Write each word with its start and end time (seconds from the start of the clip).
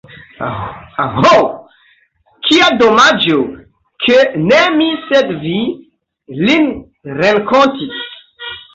Aĥ, 1.01 1.27
kia 2.47 2.71
domaĝo, 2.81 3.37
ke 4.07 4.19
ne 4.49 4.65
mi 4.81 4.91
sed 5.07 5.33
vi 5.47 5.57
lin 6.45 6.71
renkontis! 7.25 8.05